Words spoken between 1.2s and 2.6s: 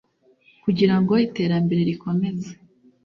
iterambere rikomeze